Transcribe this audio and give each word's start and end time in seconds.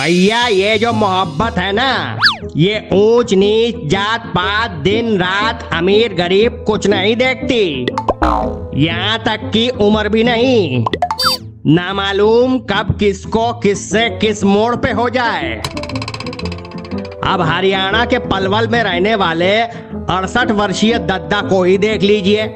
भैया, 0.00 0.46
ये 0.46 0.78
जो 0.78 0.92
मोहब्बत 0.92 1.58
है 1.58 1.72
ना, 1.72 2.18
ये 2.56 2.88
ऊंच 2.92 3.34
नीच 3.34 3.76
जात 3.86 4.22
पात, 4.26 4.70
दिन 4.70 5.18
रात 5.18 5.68
अमीर 5.72 6.14
गरीब 6.14 6.64
कुछ 6.66 6.86
नहीं 6.86 7.16
देखती। 7.16 7.86
यहाँ 8.82 9.18
तक 9.18 9.50
की 9.52 9.68
उम्र 9.68 10.08
भी 10.08 10.24
नहीं। 10.24 10.84
ना 11.66 11.92
मालूम 11.92 12.58
कब 12.58 12.96
किसको 12.98 13.52
किससे 13.52 14.08
किस 14.10 14.44
मोड़ 14.44 14.76
पे 14.76 14.92
हो 14.92 15.08
जाए। 15.10 15.54
अब 17.26 17.40
हरियाणा 17.40 18.04
के 18.04 18.18
पलवल 18.18 18.68
में 18.68 18.82
रहने 18.82 19.14
वाले 19.14 19.54
अड़सठ 19.60 20.50
वर्षीय 20.50 20.98
दद्दा 20.98 21.40
को 21.40 21.62
ही 21.64 21.78
देख 21.78 22.02
लीजिए। 22.02 22.46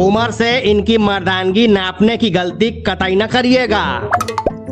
उम्र 0.00 0.30
से 0.30 0.58
इनकी 0.60 0.98
मर्दानगी 0.98 1.66
नापने 1.66 2.16
की 2.16 2.30
गलती 2.30 2.70
कतई 2.70 3.16
न 3.16 3.26
करिएगा। 3.26 4.10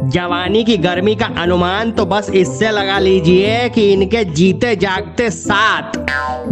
जवानी 0.05 0.63
की 0.65 0.77
गर्मी 0.77 1.15
का 1.15 1.27
अनुमान 1.39 1.91
तो 1.91 2.05
बस 2.07 2.29
इससे 2.31 2.71
लगा 2.71 2.99
लीजिए 2.99 3.69
कि 3.69 3.93
इनके 3.93 4.25
जीते 4.25 4.75
जागते 4.77 5.31
सात। 5.31 5.93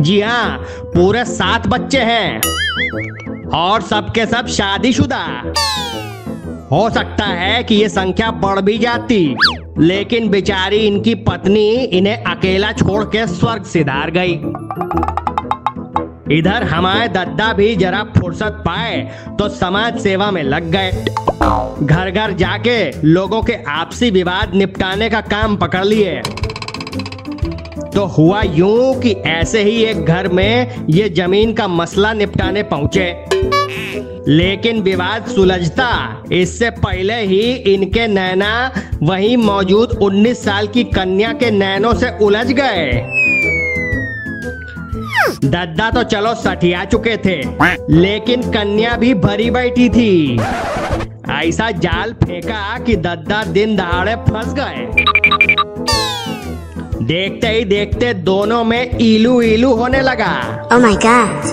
जी 0.00 0.20
हाँ 0.20 0.58
पूरे 0.84 1.24
सात 1.24 1.66
बच्चे 1.66 2.00
हैं। 2.00 2.40
और 3.54 3.82
सबके 3.82 4.26
सब 4.26 4.46
शादीशुदा। 4.46 5.24
हो 6.72 6.88
सकता 6.90 7.24
है 7.24 7.62
कि 7.62 7.74
ये 7.74 7.88
संख्या 7.88 8.30
बढ़ 8.30 8.60
भी 8.60 8.78
जाती, 8.78 9.36
लेकिन 9.78 10.28
बेचारी 10.28 10.76
इनकी 10.76 11.14
पत्नी 11.14 11.68
इन्हें 11.74 12.24
अकेला 12.24 12.72
छोड़ 12.72 13.04
के 13.04 13.26
स्वर्ग 13.26 13.64
सिधार 13.64 14.10
गई। 14.10 14.34
इधर 16.32 16.62
हमारे 16.62 17.08
दद्दा 17.08 17.52
भी 17.52 17.74
जरा 17.76 18.02
फुर्सत 18.16 18.62
पाए 18.66 19.00
तो 19.38 19.48
समाज 19.48 19.98
सेवा 20.00 20.30
में 20.30 20.42
लग 20.42 20.70
गए। 20.70 20.90
घर 21.86 22.10
घर 22.10 22.32
जाके 22.32 23.06
लोगों 23.06 23.42
के 23.42 23.54
आपसी 23.68 24.10
विवाद 24.10 24.54
निपटाने 24.54 25.10
का 25.10 25.20
काम 25.20 25.56
पकड़ 25.56 25.84
लिए। 25.84 26.20
तो 27.94 28.04
हुआ 28.06 28.42
यूँ 28.42 29.00
कि 29.00 29.12
ऐसे 29.12 29.62
ही 29.62 29.76
एक 29.84 30.04
घर 30.04 30.28
में 30.28 30.86
ये 30.90 31.08
ज़मीन 31.08 31.52
का 31.52 31.68
मसला 31.68 32.12
निपटाने 32.12 32.62
पहुँचे। 32.62 33.14
लेकिन 34.28 34.80
विवाद 34.82 35.26
सुलझता, 35.26 36.22
इससे 36.32 36.70
पहले 36.70 37.20
ही 37.20 37.40
इनके 37.74 38.06
नैना 38.06 38.72
वहीं 39.02 39.36
मौजूद 39.36 39.98
19 40.02 40.44
साल 40.44 40.66
की 40.66 40.84
कन्या 40.84 41.32
के 41.32 41.50
नैनों 41.50 41.94
से 41.94 42.16
उलझ 42.18 42.46
गए। 42.52 43.21
दद्दा 45.44 45.90
तो 45.90 46.02
चलो 46.02 46.34
सठिया 46.34 46.84
चुके 46.84 47.16
थे 47.16 47.36
लेकिन 47.90 48.42
कन्या 48.42 48.96
भी 48.96 49.14
भरी 49.14 49.50
बैठी 49.50 49.88
थी। 49.88 50.38
ऐसा 51.30 51.70
जाल 51.70 52.12
फेंका 52.12 52.78
कि 52.78 52.96
दद्दा 52.96 53.42
दिन 53.44 53.76
दहाड़े 53.76 54.14
फंस 54.28 54.54
गए। 54.54 54.86
देखते 57.04 57.48
ही 57.48 57.64
देखते 57.64 58.12
दोनों 58.14 58.62
में 58.64 58.90
इलू 58.90 59.40
इलू 59.42 59.72
होने 59.74 60.00
लगा। 60.00 60.68
Oh 60.68 60.80
my 60.80 60.94
god. 60.96 61.50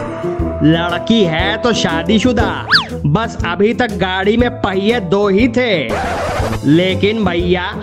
लड़की 0.63 1.23
है 1.23 1.57
तो 1.57 1.73
शादीशुदा 1.73 2.67
बस 3.05 3.37
अभी 3.47 3.73
तक 3.73 3.97
गाड़ी 3.97 4.37
में 4.37 4.49
पहिए 4.51 4.99
दो 4.99 5.27
ही 5.27 5.47
थे। 5.47 5.73
लेकिन 6.65 7.25
भैया 7.25 7.73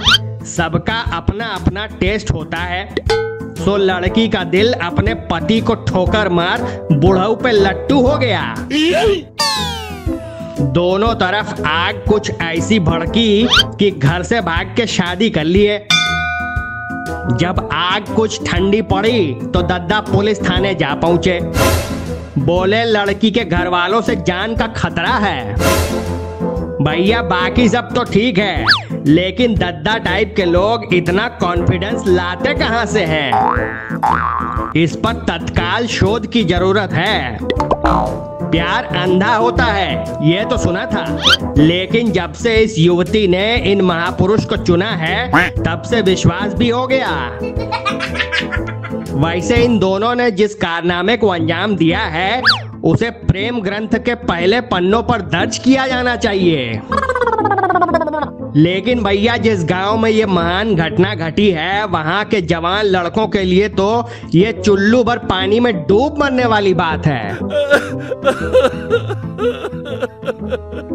सबका 0.47 1.01
अपना 1.17 1.45
अपना 1.45 1.87
टेस्ट 1.87 2.31
होता 2.31 2.59
है। 2.59 2.95
सो 3.57 3.77
लड़की 3.77 4.29
का 4.29 4.43
दिल 4.45 4.73
अपने 4.73 5.15
पति 5.31 5.61
को 5.61 5.75
ठोकर 5.85 6.29
मार 6.29 6.63
बुढ़ऊ 6.93 7.35
पे 7.35 7.53
लट्टू 7.53 8.01
हो 8.01 8.17
गया। 8.19 8.55
दोनों 10.61 11.15
तरफ़ 11.15 11.63
आग 11.63 12.03
कुछ 12.09 12.31
ऐसी 12.43 12.79
भड़की 12.81 13.49
कि 13.79 13.91
घर 13.91 14.23
से 14.23 14.41
भाग 14.41 14.75
के 14.77 14.87
शादी 14.87 15.31
कर 15.31 15.45
लिए। 15.45 15.79
जब 17.39 17.69
आग 17.73 18.15
कुछ 18.17 18.47
ठंडी 18.47 18.83
पड़ी 18.83 19.35
तो 19.55 19.63
दद्दा 19.63 20.01
पुलिस 20.01 20.43
थाने 20.43 20.75
जा 20.75 20.95
पहुँचे। 20.95 21.39
बोले, 22.39 22.85
लड़की 22.85 23.31
के 23.31 23.45
घर 23.45 23.69
वालों 23.69 24.01
से 24.03 24.17
जान 24.17 24.57
का 24.57 24.67
खतरा 24.67 25.15
है। 25.19 25.55
भैया, 26.83 27.23
बाकी 27.23 27.69
सब 27.69 27.95
तो 27.95 28.05
ठीक 28.05 28.39
है। 28.39 28.65
लेकिन 29.07 29.55
दद्दा 29.55 29.99
टाइप 29.99 30.35
के 30.37 30.45
लोग 30.45 30.95
इतना 30.95 31.29
कॉन्फिडेंस 31.29 32.03
लाते 32.07 32.55
कहाँ 32.55 32.87
से 32.87 33.01
हैं? 33.05 33.31
इस 34.77 34.97
पर 34.97 35.13
तत्काल 35.13 35.87
शोध 35.87 36.27
की 36.27 36.45
ज़रूरत 36.45 36.93
है। 36.93 37.39
प्यार 38.51 38.85
अंधा 38.85 39.35
होता 39.35 39.65
है, 39.65 40.05
ये 40.29 40.45
तो 40.45 40.57
सुना 40.57 40.87
था। 40.87 41.23
लेकिन 41.59 42.11
जब 42.13 42.33
से 42.33 42.55
इस 42.55 42.79
युवती 42.79 43.29
ने 43.29 43.57
इन 43.57 43.81
महापुरुष 43.81 44.45
को 44.45 44.57
चुना 44.57 44.91
है, 44.91 45.51
तब 45.51 45.83
से 45.83 46.01
विश्वास 46.01 46.55
भी 46.55 46.69
हो 46.69 46.87
गया। 46.87 47.39
वैसे 49.27 49.55
इन 49.55 49.79
दोनों 49.79 50.15
ने 50.15 50.31
जिस 50.31 50.55
कारनामे 50.55 51.17
को 51.17 51.29
अंजाम 51.29 51.77
दिया 51.77 52.01
है, 52.01 52.43
उसे 52.85 53.11
प्रेम 53.11 53.61
ग्रंथ 53.61 53.99
के 54.05 54.15
पहले 54.15 54.61
पन्नों 54.61 55.03
पर 55.03 55.21
दर्ज 55.21 55.59
किया 55.59 55.87
जाना 55.87 56.17
चाहिए। 56.17 56.81
लेकिन 58.57 59.03
भैया, 59.05 59.37
जिस 59.37 59.65
गाँव 59.65 59.99
में 59.99 60.11
ये 60.11 60.27
महान 60.27 60.75
घटना 60.75 61.15
घटी 61.15 61.51
है, 61.51 61.85
वहाँ 61.87 62.25
के 62.25 62.41
जवान 62.41 62.85
लड़कों 62.85 63.27
के 63.29 63.43
लिए 63.45 63.69
तो 63.69 64.09
ये 64.35 64.53
चुल्लू 64.53 65.05
भर 65.05 65.19
पानी 65.19 65.61
में 65.61 65.75
डूब 65.87 66.19
मरने 66.19 66.47
वाली 66.47 66.75
बात 66.75 67.07
है। 67.07 67.39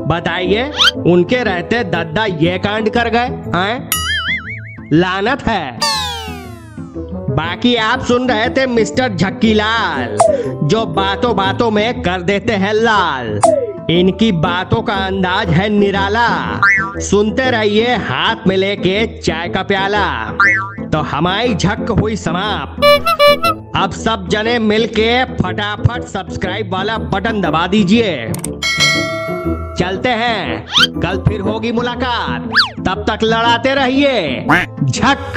बताइए, 0.08 0.72
उनके 1.08 1.44
रहते 1.44 1.84
दद्दा 1.84 2.26
ये 2.26 2.58
कांड 2.58 2.90
कर 2.90 3.10
गए, 3.10 3.58
हैं? 3.58 3.90
लानत 4.94 5.42
है। 5.42 5.80
बाकी 7.36 7.76
आप 7.76 8.02
सुन 8.02 8.30
रहे 8.30 8.50
थे 8.50 8.66
मिस्टर 8.68 9.14
झक्की 9.14 9.54
लाल 9.54 10.18
जो 10.64 10.86
बातों 10.86 11.36
बातों 11.36 11.72
में 11.72 12.02
कर 12.02 12.22
देते 12.22 12.54
हैं 12.54 12.74
लाल। 12.74 13.40
इनकी 13.90 14.32
बातों 14.32 14.82
का 14.82 14.94
अंदाज 14.94 15.50
है 15.50 15.70
निराला। 15.70 16.62
सुनते 16.98 17.52
रहिए 17.52 17.96
हाथ 17.96 18.36
में 18.48 18.58
लेके 18.58 19.20
चाय 19.20 19.50
का 19.50 19.64
प्याला। 19.64 20.38
तो 20.94 20.98
हमारी 20.98 21.56
झक 21.56 21.92
हुई 22.02 22.16
समाप्त। 22.16 22.84
अब 23.76 23.92
सब 23.92 24.28
जने 24.28 24.60
मिलके 24.60 25.26
फटाफट 25.26 26.04
सब्सक्राइब 26.04 26.74
वाला 26.74 26.98
बटन 26.98 27.42
दबा 27.42 27.68
दीजिए। 27.68 28.32
चलते 29.80 30.10
हैं। 30.10 30.66
कल 31.00 31.24
फिर 31.28 31.42
होगी 31.42 31.72
मुलाकात। 31.72 32.50
तब 32.86 33.06
तक 33.10 33.20
लड़ाते 33.24 33.76
रहिए। 33.76 34.48
झक। 34.86 35.34